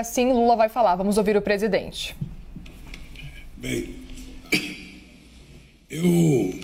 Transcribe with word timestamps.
Assim, 0.00 0.32
Lula 0.32 0.56
vai 0.56 0.68
falar. 0.68 0.96
Vamos 0.96 1.18
ouvir 1.18 1.36
o 1.36 1.42
presidente. 1.42 2.14
Bem, 3.56 3.94
eu 5.88 6.54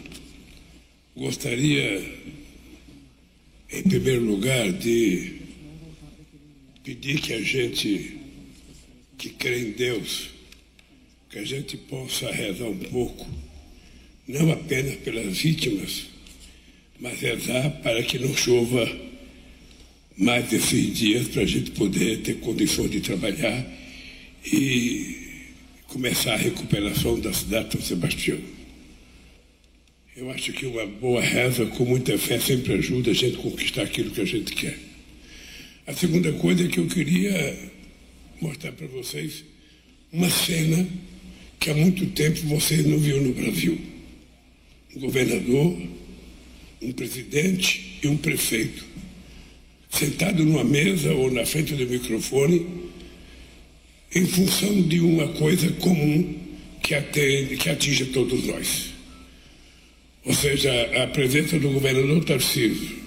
gostaria, 1.17 2.01
em 3.73 3.83
primeiro 3.83 4.25
lugar, 4.25 4.71
de 4.73 5.41
pedir 6.85 7.21
que 7.21 7.33
a 7.33 7.41
gente 7.41 8.21
que 9.17 9.31
crê 9.31 9.61
em 9.61 9.71
Deus, 9.71 10.31
que 11.31 11.39
a 11.39 11.45
gente 11.45 11.77
possa 11.77 12.31
rezar 12.31 12.67
um 12.67 12.79
pouco, 12.79 13.27
não 14.27 14.53
apenas 14.53 14.97
pelas 14.97 15.39
vítimas, 15.39 16.07
mas 16.99 17.21
rezar 17.21 17.71
para 17.83 18.03
que 18.03 18.19
não 18.19 18.35
chova 18.37 19.12
mais 20.23 20.53
esses 20.53 20.97
dias 20.97 21.27
para 21.29 21.43
a 21.43 21.47
gente 21.47 21.73
poder 21.73 22.19
ter 22.19 22.35
condições 22.35 22.91
de 22.93 23.01
trabalhar 23.01 23.67
e 24.47 25.17
começar 25.89 26.35
a 26.35 26.37
recuperação 26.37 27.19
da 27.19 27.33
cidade 27.33 27.67
de 27.67 27.73
São 27.73 27.83
Sebastião. 27.83 28.39
Eu 30.17 30.31
acho 30.31 30.53
que 30.53 30.65
uma 30.65 30.87
boa 30.87 31.21
reza 31.21 31.67
com 31.67 31.85
muita 31.85 32.17
fé 32.17 32.39
sempre 32.39 32.75
ajuda 32.75 33.11
a 33.11 33.15
gente 33.15 33.37
a 33.37 33.43
conquistar 33.43 33.83
aquilo 33.83 34.13
que 34.13 34.21
a 34.21 34.25
gente 34.25 34.53
quer. 34.53 34.79
A 35.89 35.93
segunda 35.93 36.33
coisa 36.35 36.65
é 36.65 36.69
que 36.69 36.79
eu 36.79 36.87
queria 36.87 37.73
mostrar 38.41 38.71
para 38.73 38.87
vocês 38.87 39.45
uma 40.13 40.31
cena 40.31 40.87
que 41.59 41.69
há 41.69 41.75
muito 41.75 42.07
tempo 42.07 42.47
vocês 42.47 42.87
não 42.87 42.99
viram 42.99 43.23
no 43.23 43.35
Brasil. 43.35 43.77
Um 44.95 45.01
governador, 45.01 45.83
um 46.81 46.93
presidente 46.93 47.99
e 48.05 48.07
um 48.07 48.17
prefeito 48.17 48.92
sentado 49.93 50.45
numa 50.45 50.65
mesa 50.65 51.13
ou 51.13 51.31
na 51.31 51.45
frente 51.45 51.75
do 51.75 51.87
microfone 51.87 52.67
em 54.15 54.27
função 54.27 54.83
de 54.83 55.01
uma 55.01 55.29
coisa 55.29 55.71
comum 55.75 56.35
que, 56.83 56.95
atende, 56.95 57.57
que 57.57 57.69
atinge 57.69 58.07
todos 58.07 58.45
nós. 58.47 58.93
Ou 60.25 60.35
seja, 60.35 60.71
a 61.03 61.07
presença 61.09 61.59
do 61.59 61.71
governador 61.71 62.25
Tarcísio, 62.25 63.03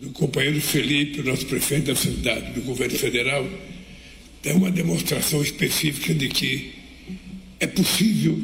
do 0.00 0.10
companheiro 0.10 0.60
Felipe, 0.60 1.22
nosso 1.22 1.46
prefeito 1.46 1.86
da 1.86 1.96
cidade, 1.96 2.52
do 2.52 2.62
governo 2.62 2.98
federal, 2.98 3.46
é 4.44 4.52
uma 4.52 4.70
demonstração 4.70 5.42
específica 5.42 6.14
de 6.14 6.28
que 6.28 6.72
é 7.58 7.66
possível 7.66 8.38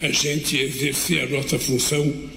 a 0.00 0.10
gente 0.10 0.56
exercer 0.56 1.22
a 1.22 1.28
nossa 1.28 1.58
função 1.58 2.30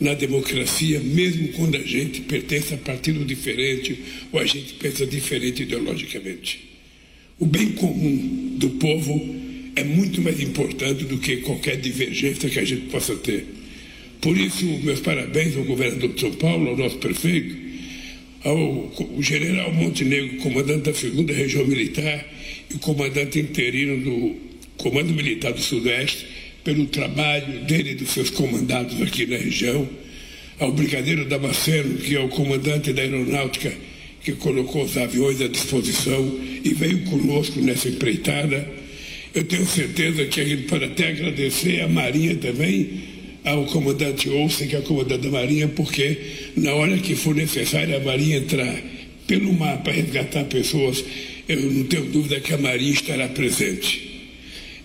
na 0.00 0.14
democracia, 0.14 1.00
mesmo 1.00 1.48
quando 1.48 1.76
a 1.76 1.82
gente 1.82 2.20
pertence 2.22 2.74
a 2.74 2.76
partido 2.76 3.24
diferente 3.24 3.98
ou 4.32 4.40
a 4.40 4.44
gente 4.44 4.74
pensa 4.74 5.06
diferente 5.06 5.62
ideologicamente. 5.62 6.60
O 7.38 7.46
bem 7.46 7.72
comum 7.72 8.56
do 8.58 8.70
povo 8.70 9.34
é 9.74 9.84
muito 9.84 10.22
mais 10.22 10.40
importante 10.40 11.04
do 11.04 11.18
que 11.18 11.38
qualquer 11.38 11.76
divergência 11.76 12.48
que 12.48 12.58
a 12.58 12.64
gente 12.64 12.86
possa 12.86 13.14
ter. 13.16 13.46
Por 14.20 14.36
isso, 14.36 14.64
meus 14.82 15.00
parabéns 15.00 15.56
ao 15.56 15.64
governador 15.64 16.12
de 16.14 16.20
São 16.20 16.32
Paulo, 16.32 16.70
ao 16.70 16.76
nosso 16.76 16.96
prefeito, 16.98 17.54
ao 18.42 18.90
general 19.20 19.72
Montenegro, 19.72 20.38
comandante 20.38 20.84
da 20.84 20.94
segunda 20.94 21.32
região 21.32 21.66
militar 21.66 22.26
e 22.70 22.78
comandante 22.78 23.38
interino 23.38 24.02
do 24.02 24.36
Comando 24.76 25.12
Militar 25.12 25.52
do 25.52 25.60
Sudeste, 25.60 26.26
pelo 26.66 26.84
trabalho 26.86 27.60
dele 27.60 27.92
e 27.92 27.94
dos 27.94 28.10
seus 28.10 28.28
comandados 28.28 29.00
aqui 29.00 29.24
na 29.24 29.36
região, 29.36 29.88
ao 30.58 30.72
Brigadeiro 30.72 31.24
Damasceno, 31.24 31.96
que 31.98 32.16
é 32.16 32.20
o 32.20 32.28
comandante 32.28 32.92
da 32.92 33.02
aeronáutica, 33.02 33.72
que 34.24 34.32
colocou 34.32 34.82
os 34.82 34.96
aviões 34.96 35.40
à 35.40 35.46
disposição 35.46 36.40
e 36.64 36.74
veio 36.74 37.04
conosco 37.04 37.60
nessa 37.60 37.88
empreitada. 37.88 38.68
Eu 39.32 39.44
tenho 39.44 39.64
certeza 39.64 40.24
que 40.24 40.40
a 40.40 40.44
gente 40.44 40.64
pode 40.64 40.86
até 40.86 41.10
agradecer 41.10 41.82
à 41.82 41.88
Marinha 41.88 42.34
também, 42.34 43.00
ao 43.44 43.64
comandante 43.66 44.28
Olsen, 44.28 44.66
que 44.66 44.74
é 44.74 44.80
o 44.80 44.82
comandante 44.82 45.22
da 45.22 45.30
Marinha, 45.30 45.68
porque 45.68 46.18
na 46.56 46.74
hora 46.74 46.98
que 46.98 47.14
for 47.14 47.32
necessário 47.32 47.96
a 47.96 48.00
Marinha 48.00 48.38
entrar 48.38 48.76
pelo 49.28 49.52
mar 49.52 49.84
para 49.84 49.92
resgatar 49.92 50.42
pessoas, 50.46 51.04
eu 51.48 51.60
não 51.70 51.84
tenho 51.84 52.06
dúvida 52.06 52.40
que 52.40 52.52
a 52.52 52.58
Marinha 52.58 52.92
estará 52.92 53.28
presente. 53.28 54.05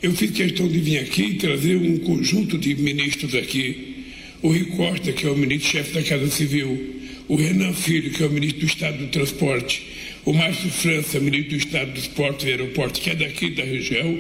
Eu 0.02 0.14
fiz 0.14 0.32
questão 0.32 0.68
de 0.68 0.80
vir 0.80 0.98
aqui 0.98 1.22
e 1.22 1.34
trazer 1.36 1.76
um 1.76 2.00
conjunto 2.00 2.58
de 2.58 2.74
ministros 2.74 3.36
aqui. 3.36 4.06
O 4.42 4.48
Rui 4.48 4.66
Costa, 4.76 5.12
que 5.12 5.28
é 5.28 5.30
o 5.30 5.38
ministro-chefe 5.38 5.94
da 5.94 6.02
Casa 6.02 6.28
Civil, 6.28 6.96
o 7.28 7.36
Renan 7.36 7.72
Filho, 7.72 8.10
que 8.10 8.24
é 8.24 8.26
o 8.26 8.32
ministro 8.32 8.62
do 8.62 8.66
Estado 8.66 8.98
do 8.98 9.08
Transporte, 9.10 9.84
o 10.26 10.34
Márcio 10.34 10.72
França, 10.72 11.20
ministro 11.20 11.52
do 11.52 11.58
Estado 11.58 11.92
dos 11.92 12.08
Portos 12.08 12.48
e 12.48 12.50
Aeroportos, 12.50 13.00
que 13.00 13.12
é 13.12 13.16
daqui 13.16 13.52
da 13.52 13.64
região, 13.64 14.20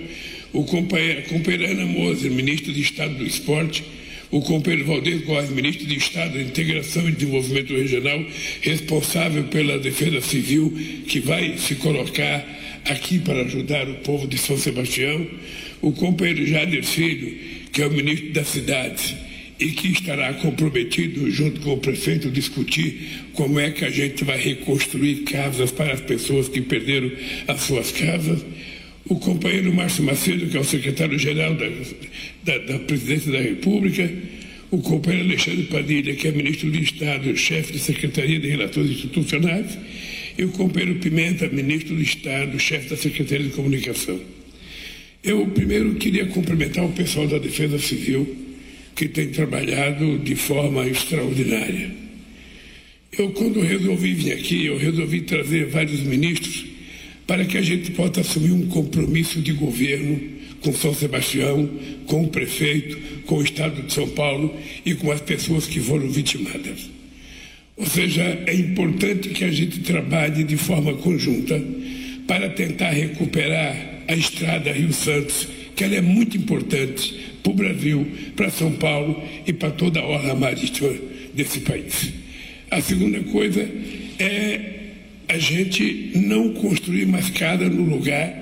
o 0.53 0.64
companheiro, 0.66 1.22
a 1.22 1.24
companheira 1.24 1.72
Ana 1.72 1.88
Moser, 1.88 2.31
ministro 2.31 2.72
do 2.72 2.80
Estado 2.80 3.16
do 3.16 3.25
Esporte, 3.25 3.84
o 4.30 4.40
companheiro 4.40 4.86
Valdez 4.86 5.24
Góes, 5.24 5.50
ministro 5.50 5.88
de 5.88 5.98
Estado 5.98 6.40
Integração 6.40 7.09
e 7.09 7.12
Desenvolvimento 7.12 7.74
Regional, 7.74 8.24
responsável 8.62 9.46
pela 9.46 9.80
defesa 9.80 10.22
civil, 10.22 10.72
que 11.08 11.19
vai 11.19 11.58
se 11.58 11.74
colocar 11.74 12.46
aqui 12.86 13.18
para 13.18 13.42
ajudar 13.42 13.90
o 13.90 13.96
povo 13.96 14.28
de 14.28 14.38
São 14.38 14.58
Sebastião, 14.58 15.28
o 15.81 15.92
companheiro 15.92 16.46
Jader 16.46 16.84
Filho, 16.84 17.38
que 17.72 17.81
é 17.81 17.88
o 17.88 17.92
ministro 17.92 18.31
da 18.34 18.44
cidade 18.44 19.18
e 19.59 19.68
que 19.72 19.90
estará 19.90 20.34
comprometido, 20.34 21.30
junto 21.30 21.62
com 21.62 21.74
o 21.74 21.78
prefeito, 21.78 22.31
discutir 22.31 23.28
como 23.34 23.59
é 23.59 23.69
que 23.69 23.86
a 23.86 23.92
gente 23.92 24.24
vai 24.24 24.38
reconstruir 24.38 25.18
casas 25.18 25.72
para 25.72 25.94
as 25.94 26.02
pessoas 26.02 26.50
que 26.50 26.62
perderam 26.62 27.12
as 27.47 27.62
suas 27.62 27.92
casas. 27.92 28.44
O 29.06 29.16
companheiro 29.18 29.72
Márcio 29.72 30.03
Macedo, 30.03 30.47
que 30.47 30.58
é 30.58 30.59
o 30.59 30.64
secretário-geral 30.64 31.56
da, 31.56 31.68
da, 32.44 32.58
da 32.58 32.80
Presidência 32.80 33.31
da 33.31 33.40
República. 33.40 34.12
O 34.72 34.80
companheiro 34.80 35.28
Alexandre 35.28 35.63
Padilha, 35.63 36.16
que 36.16 36.28
é 36.28 36.31
ministro 36.31 36.72
do 36.72 36.80
Estado, 36.80 37.38
chefe 37.38 37.74
de 37.74 37.80
Secretaria 37.80 38.40
de 38.40 38.48
Relações 38.48 38.90
Institucionais. 38.90 39.78
E 40.40 40.44
o 40.44 40.50
companheiro 40.50 40.96
Pimenta, 40.96 41.48
ministro 41.50 41.96
do 41.96 42.02
Estado, 42.02 42.58
chefe 42.59 42.90
da 42.90 42.98
Secretaria 42.98 43.46
de 43.46 43.53
Comunicação. 43.53 44.19
Eu 45.24 45.46
primeiro 45.48 45.94
queria 45.96 46.26
cumprimentar 46.26 46.84
o 46.84 46.92
pessoal 46.94 47.28
da 47.28 47.38
Defesa 47.38 47.78
Civil, 47.78 48.28
que 48.96 49.08
tem 49.08 49.30
trabalhado 49.30 50.18
de 50.18 50.36
forma 50.36 50.88
extraordinária. 50.88 51.92
Eu, 53.16 53.30
quando 53.31 53.62
resolvi 53.62 54.14
vir 54.14 54.31
aqui, 54.31 54.66
eu 54.66 54.78
resolvi 54.78 55.22
trazer 55.22 55.68
vários 55.68 56.02
ministros 56.02 56.66
para 57.28 57.46
que 57.46 57.58
a 57.58 57.62
gente 57.62 57.92
possa 57.92 58.22
assumir 58.22 58.52
um 58.52 58.66
compromisso 58.68 59.40
de 59.42 59.54
governo 59.54 60.20
com 60.62 60.74
São 60.74 60.94
Sebastião, 60.94 61.70
com 62.08 62.24
o 62.24 62.30
prefeito, 62.30 62.98
com 63.26 63.38
o 63.38 63.44
Estado 63.44 63.84
de 63.84 63.94
São 63.94 64.08
Paulo 64.10 64.56
e 64.84 64.96
com 64.96 65.12
as 65.12 65.22
pessoas 65.22 65.68
que 65.68 65.80
foram 65.80 66.10
vitimadas. 66.10 66.90
Ou 67.78 67.86
seja, 67.86 68.24
é 68.48 68.56
importante 68.56 69.30
que 69.30 69.44
a 69.44 69.52
gente 69.52 69.81
trabalhe 69.81 70.44
de 70.44 70.58
forma 70.58 70.94
conjunta 70.96 71.62
para 72.28 72.50
tentar 72.50 72.90
recuperar 72.90 73.91
a 74.07 74.16
estrada 74.16 74.72
Rio 74.72 74.94
Santos, 74.94 75.47
que 75.75 75.84
ela 75.84 75.95
é 75.95 76.01
muito 76.01 76.38
importante 76.38 77.13
para 77.41 77.51
o 77.51 77.56
Brasil, 77.56 78.07
para 78.35 78.50
São 78.50 78.72
Paulo 78.73 79.22
e 79.45 79.53
para 79.53 79.72
toda 79.72 80.00
a 80.00 80.06
orla 80.06 80.35
marítima 80.35 80.94
desse 81.34 81.62
país. 81.62 82.13
A 82.69 82.81
segunda 82.81 83.19
coisa 83.23 83.67
é 84.19 84.72
a 85.28 85.38
gente 85.38 86.12
não 86.16 86.53
construir 86.53 87.06
mais 87.06 87.29
casa 87.29 87.69
no 87.69 87.84
lugar 87.84 88.41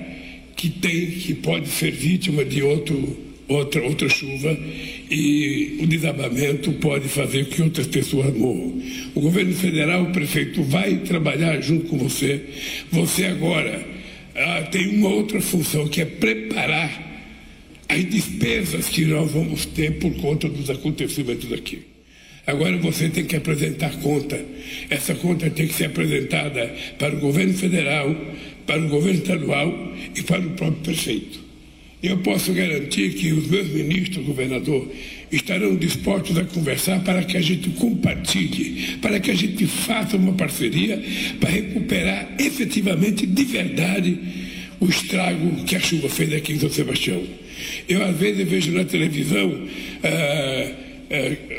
que 0.56 0.68
tem, 0.68 1.06
que 1.06 1.34
pode 1.34 1.68
ser 1.68 1.90
vítima 1.92 2.44
de 2.44 2.62
outro, 2.62 3.16
outra, 3.48 3.82
outra 3.82 4.08
chuva 4.08 4.58
e 5.10 5.78
o 5.80 5.86
desabamento 5.86 6.72
pode 6.74 7.08
fazer 7.08 7.46
que 7.46 7.62
outras 7.62 7.86
pessoas 7.86 8.36
morram. 8.36 8.80
O 9.14 9.20
governo 9.20 9.54
federal, 9.54 10.02
o 10.02 10.12
prefeito, 10.12 10.62
vai 10.62 10.98
trabalhar 10.98 11.60
junto 11.60 11.86
com 11.86 11.98
você. 11.98 12.40
Você 12.90 13.24
agora 13.24 13.99
ela 14.34 14.62
tem 14.62 14.88
uma 14.88 15.08
outra 15.08 15.40
função, 15.40 15.88
que 15.88 16.00
é 16.00 16.04
preparar 16.04 17.08
as 17.88 18.04
despesas 18.04 18.88
que 18.88 19.04
nós 19.04 19.32
vamos 19.32 19.66
ter 19.66 19.98
por 19.98 20.14
conta 20.14 20.48
dos 20.48 20.70
acontecimentos 20.70 21.52
aqui. 21.52 21.82
Agora 22.46 22.76
você 22.78 23.08
tem 23.08 23.24
que 23.24 23.36
apresentar 23.36 23.90
conta. 23.98 24.42
Essa 24.88 25.14
conta 25.14 25.50
tem 25.50 25.66
que 25.66 25.74
ser 25.74 25.86
apresentada 25.86 26.74
para 26.98 27.14
o 27.14 27.20
governo 27.20 27.54
federal, 27.54 28.14
para 28.66 28.80
o 28.80 28.88
governo 28.88 29.20
estadual 29.20 29.92
e 30.14 30.22
para 30.22 30.40
o 30.40 30.50
próprio 30.50 30.82
prefeito. 30.82 31.40
Eu 32.02 32.18
posso 32.18 32.52
garantir 32.52 33.14
que 33.14 33.32
os 33.32 33.46
meus 33.46 33.68
ministros, 33.68 34.24
governador, 34.24 34.90
estarão 35.30 35.76
dispostos 35.76 36.36
a 36.36 36.44
conversar 36.44 37.00
para 37.00 37.22
que 37.22 37.36
a 37.36 37.40
gente 37.40 37.70
compartilhe, 37.70 38.96
para 39.00 39.20
que 39.20 39.30
a 39.30 39.34
gente 39.34 39.66
faça 39.66 40.16
uma 40.16 40.32
parceria 40.32 41.02
para 41.38 41.50
recuperar 41.50 42.34
efetivamente, 42.38 43.26
de 43.26 43.44
verdade, 43.44 44.18
o 44.80 44.86
estrago 44.86 45.64
que 45.64 45.76
a 45.76 45.80
chuva 45.80 46.08
fez 46.08 46.32
aqui 46.32 46.54
em 46.54 46.58
São 46.58 46.70
Sebastião. 46.70 47.22
Eu, 47.88 48.02
às 48.04 48.16
vezes, 48.16 48.48
vejo 48.48 48.72
na 48.72 48.84
televisão 48.84 49.68
é, 50.02 50.74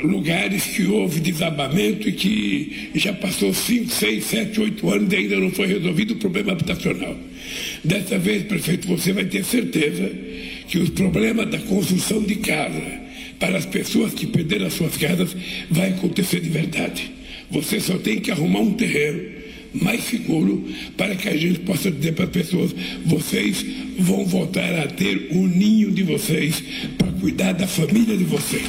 lugares 0.02 0.64
que 0.64 0.84
houve 0.86 1.20
desabamento 1.20 2.08
e 2.08 2.12
que 2.12 2.90
já 2.94 3.12
passou 3.12 3.54
5, 3.54 3.90
6, 3.90 4.24
7, 4.24 4.60
8 4.60 4.90
anos 4.90 5.12
e 5.12 5.16
ainda 5.16 5.36
não 5.36 5.50
foi 5.50 5.66
resolvido 5.66 6.14
o 6.14 6.16
problema 6.16 6.52
habitacional. 6.52 7.16
Dessa 7.84 8.18
vez, 8.18 8.44
prefeito, 8.44 8.88
você 8.88 9.12
vai 9.12 9.24
ter 9.24 9.44
certeza 9.44 10.10
que 10.68 10.78
os 10.78 10.90
problemas 10.90 11.50
da 11.50 11.58
construção 11.58 12.22
de 12.22 12.36
casa 12.36 13.01
para 13.42 13.58
as 13.58 13.66
pessoas 13.66 14.14
que 14.14 14.24
perderam 14.24 14.66
as 14.68 14.74
suas 14.74 14.96
casas 14.96 15.36
vai 15.68 15.88
acontecer 15.88 16.38
de 16.38 16.48
verdade. 16.48 17.10
Você 17.50 17.80
só 17.80 17.98
tem 17.98 18.20
que 18.20 18.30
arrumar 18.30 18.60
um 18.60 18.74
terreno 18.74 19.20
mais 19.74 20.04
seguro 20.04 20.64
para 20.96 21.16
que 21.16 21.28
a 21.28 21.36
gente 21.36 21.58
possa 21.58 21.90
dizer 21.90 22.12
para 22.12 22.26
as 22.26 22.30
pessoas: 22.30 22.72
vocês 23.04 23.66
vão 23.98 24.24
voltar 24.24 24.72
a 24.78 24.86
ter 24.86 25.26
o 25.32 25.48
ninho 25.48 25.90
de 25.90 26.04
vocês 26.04 26.62
para 26.96 27.10
cuidar 27.10 27.50
da 27.50 27.66
família 27.66 28.16
de 28.16 28.22
vocês. 28.22 28.62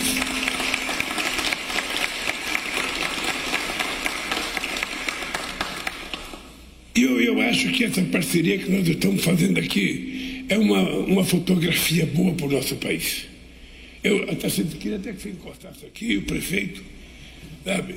Eu, 6.96 7.22
eu 7.22 7.40
acho 7.42 7.70
que 7.70 7.84
essa 7.84 8.02
parceria 8.02 8.58
que 8.58 8.72
nós 8.72 8.88
estamos 8.88 9.24
fazendo 9.24 9.60
aqui 9.60 10.46
é 10.50 10.58
uma, 10.58 10.82
uma 10.82 11.24
fotografia 11.24 12.08
boa 12.08 12.34
para 12.34 12.48
o 12.48 12.52
nosso 12.52 12.76
país. 12.78 13.33
Eu 14.04 14.24
até 14.30 14.50
queria 14.50 14.98
até 14.98 15.14
que 15.14 15.22
você 15.22 15.30
encostasse 15.30 15.86
aqui, 15.86 16.18
o 16.18 16.24
prefeito, 16.24 16.84
sabe? 17.64 17.96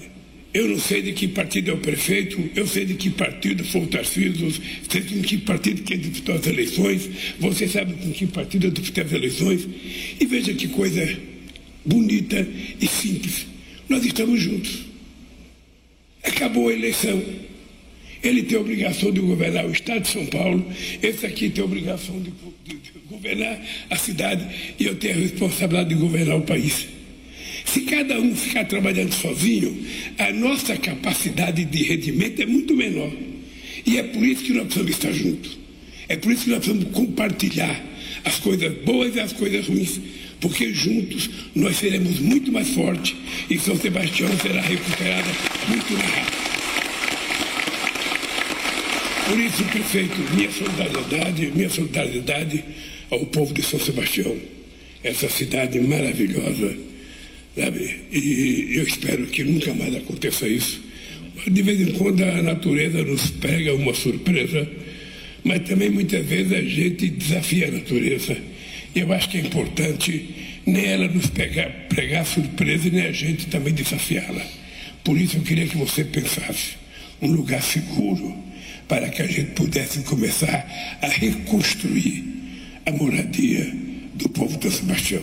Eu 0.54 0.68
não 0.68 0.78
sei 0.78 1.02
de 1.02 1.12
que 1.12 1.28
partido 1.28 1.70
é 1.70 1.74
o 1.74 1.78
prefeito, 1.78 2.48
eu 2.54 2.66
sei 2.66 2.86
de 2.86 2.94
que 2.94 3.10
partido 3.10 3.64
foi 3.64 3.82
o 3.82 3.86
Tarcísio, 3.88 4.50
sei 4.88 5.00
de 5.02 5.20
que 5.20 5.38
partido 5.38 5.82
que 5.82 5.96
disputou 5.96 6.36
as 6.36 6.46
eleições, 6.46 7.10
você 7.38 7.68
sabe 7.68 7.92
com 7.94 8.10
que 8.12 8.26
partido 8.26 8.68
eu 8.68 8.70
disputei 8.70 9.04
as 9.04 9.12
eleições. 9.12 9.68
E 10.18 10.24
veja 10.24 10.54
que 10.54 10.68
coisa 10.68 11.18
bonita 11.84 12.48
e 12.80 12.86
simples. 12.86 13.46
Nós 13.88 14.04
estamos 14.04 14.40
juntos. 14.40 14.86
Acabou 16.22 16.68
a 16.68 16.72
eleição. 16.72 17.22
Ele 18.26 18.42
tem 18.42 18.58
a 18.58 18.60
obrigação 18.60 19.12
de 19.12 19.20
governar 19.20 19.66
o 19.66 19.70
Estado 19.70 20.00
de 20.00 20.08
São 20.08 20.26
Paulo, 20.26 20.66
esse 21.00 21.24
aqui 21.24 21.48
tem 21.48 21.62
a 21.62 21.64
obrigação 21.64 22.20
de, 22.20 22.32
de, 22.64 22.76
de 22.76 22.92
governar 23.08 23.60
a 23.88 23.96
cidade 23.96 24.44
e 24.80 24.84
eu 24.84 24.96
tenho 24.96 25.14
a 25.14 25.20
responsabilidade 25.20 25.90
de 25.90 25.94
governar 25.94 26.36
o 26.36 26.42
país. 26.42 26.88
Se 27.64 27.82
cada 27.82 28.18
um 28.20 28.34
ficar 28.34 28.64
trabalhando 28.64 29.12
sozinho, 29.12 29.86
a 30.18 30.32
nossa 30.32 30.76
capacidade 30.76 31.64
de 31.64 31.82
rendimento 31.84 32.42
é 32.42 32.46
muito 32.46 32.74
menor. 32.74 33.12
E 33.84 33.96
é 33.96 34.02
por 34.02 34.24
isso 34.24 34.42
que 34.42 34.52
nós 34.52 34.64
precisamos 34.64 34.90
estar 34.90 35.12
juntos. 35.12 35.58
É 36.08 36.16
por 36.16 36.32
isso 36.32 36.44
que 36.44 36.50
nós 36.50 36.64
precisamos 36.64 36.92
compartilhar 36.92 37.80
as 38.24 38.40
coisas 38.40 38.72
boas 38.84 39.14
e 39.14 39.20
as 39.20 39.32
coisas 39.32 39.68
ruins. 39.68 40.00
Porque 40.40 40.72
juntos 40.74 41.30
nós 41.54 41.76
seremos 41.76 42.18
muito 42.18 42.50
mais 42.50 42.68
fortes 42.70 43.14
e 43.48 43.56
São 43.56 43.76
Sebastião 43.76 44.28
será 44.38 44.60
recuperada 44.62 45.28
muito 45.68 45.92
mais 45.92 46.10
rápido. 46.10 46.45
Por 49.26 49.38
isso, 49.38 49.64
prefeito, 49.64 50.16
minha 50.34 50.50
solidariedade, 50.50 51.52
minha 51.54 51.70
solidariedade 51.70 52.64
ao 53.10 53.26
povo 53.26 53.52
de 53.52 53.62
São 53.62 53.78
Sebastião, 53.78 54.36
essa 55.02 55.28
cidade 55.28 55.78
maravilhosa 55.80 56.86
Sabe? 57.56 58.00
E 58.12 58.76
eu 58.76 58.82
espero 58.82 59.26
que 59.28 59.42
nunca 59.42 59.72
mais 59.72 59.94
aconteça 59.96 60.46
isso. 60.46 60.78
De 61.50 61.62
vez 61.62 61.80
em 61.80 61.92
quando 61.92 62.22
a 62.22 62.42
natureza 62.42 63.02
nos 63.02 63.30
pega 63.30 63.74
uma 63.74 63.94
surpresa, 63.94 64.68
mas 65.42 65.66
também 65.66 65.88
muitas 65.88 66.24
vezes 66.26 66.52
a 66.52 66.60
gente 66.60 67.08
desafia 67.08 67.68
a 67.68 67.70
natureza. 67.70 68.36
E 68.94 69.00
eu 69.00 69.10
acho 69.10 69.30
que 69.30 69.38
é 69.38 69.40
importante 69.40 70.28
nem 70.66 70.84
ela 70.84 71.08
nos 71.08 71.28
pegar, 71.28 71.70
pregar 71.88 72.26
surpresa, 72.26 72.90
nem 72.90 73.06
a 73.06 73.12
gente 73.12 73.46
também 73.46 73.72
desafiá-la. 73.72 74.46
Por 75.02 75.18
isso 75.18 75.38
eu 75.38 75.42
queria 75.42 75.66
que 75.66 75.78
você 75.78 76.04
pensasse 76.04 76.72
um 77.22 77.30
lugar 77.30 77.62
seguro 77.62 78.36
para 78.88 79.08
que 79.08 79.22
a 79.22 79.26
gente 79.26 79.52
pudesse 79.52 80.00
começar 80.00 80.98
a 81.02 81.06
reconstruir 81.08 82.24
a 82.84 82.92
moradia 82.92 83.72
do 84.14 84.28
povo 84.28 84.56
de 84.58 84.70
Sebastião. 84.70 85.22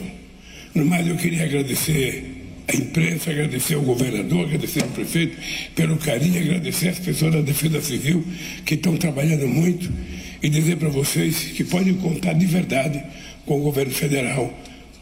No 0.76 0.86
mais, 0.86 1.08
eu 1.08 1.16
queria 1.16 1.44
agradecer 1.44 2.34
a 2.68 2.76
imprensa, 2.76 3.32
agradecer 3.32 3.76
ao 3.76 3.82
governador, 3.82 4.46
agradecer 4.46 4.84
ao 4.84 4.90
prefeito 4.90 5.38
pelo 5.76 5.98
carinho, 5.98 6.42
agradecer 6.42 6.90
às 6.90 7.00
pessoas 7.00 7.34
da 7.34 7.42
Defesa 7.42 7.82
Civil 7.82 8.26
que 8.66 8.76
estão 8.76 8.98
trabalhando 8.98 9.48
muito 9.48 9.92
e 10.42 10.50
dizer 10.50 10.78
para 10.78 10.90
vocês 10.90 11.38
que 11.56 11.64
podem 11.64 11.94
contar 11.96 12.34
de 12.34 12.46
verdade 12.46 13.02
com 13.46 13.60
o 13.60 13.64
governo 13.64 13.94
federal, 13.94 14.54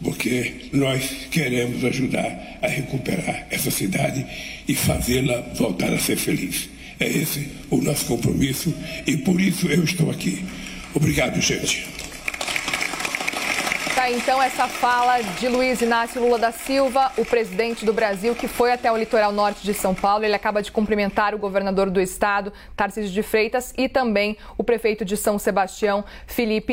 porque 0.04 0.70
nós 0.72 1.04
queremos 1.32 1.84
ajudar 1.86 2.60
a 2.62 2.68
recuperar 2.68 3.48
essa 3.50 3.72
cidade 3.72 4.26
e 4.68 4.76
fazê-la 4.76 5.42
voltar 5.56 5.94
a 5.94 6.00
ser 6.00 6.18
feliz. 6.18 6.70
É 7.02 7.08
esse 7.08 7.50
o 7.72 7.78
nosso 7.78 8.06
compromisso 8.06 8.72
e 9.08 9.18
por 9.18 9.42
isso 9.42 9.68
eu 9.68 9.84
estou 9.84 10.12
aqui. 10.12 10.46
Obrigado, 10.94 11.42
gente. 11.42 11.90
Tá, 13.96 14.10
então, 14.10 14.42
essa 14.42 14.68
fala 14.68 15.22
de 15.22 15.48
Luiz 15.48 15.82
Inácio 15.82 16.22
Lula 16.22 16.40
da 16.40 16.52
Silva, 16.52 17.12
o 17.18 17.26
presidente 17.26 17.86
do 17.86 17.92
Brasil, 17.92 18.34
que 18.34 18.48
foi 18.48 18.72
até 18.72 18.92
o 18.92 18.98
litoral 18.98 19.32
norte 19.32 19.64
de 19.64 19.74
São 19.74 19.94
Paulo. 19.94 20.24
Ele 20.24 20.34
acaba 20.34 20.62
de 20.62 20.72
cumprimentar 20.72 21.36
o 21.36 21.38
governador 21.38 21.90
do 21.90 22.00
estado, 22.00 22.54
Tarcísio 22.76 23.12
de 23.12 23.22
Freitas, 23.22 23.74
e 23.78 23.90
também 23.90 24.38
o 24.58 24.64
prefeito 24.64 25.04
de 25.04 25.18
São 25.18 25.38
Sebastião, 25.38 26.06
Felipe 26.26 26.70